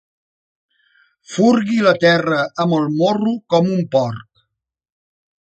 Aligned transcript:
Furgui 1.33 1.77
la 1.89 1.93
terra 2.05 2.39
amb 2.65 2.77
el 2.79 2.89
morro 2.95 3.35
com 3.57 3.71
un 3.77 3.87
porc. 3.99 4.45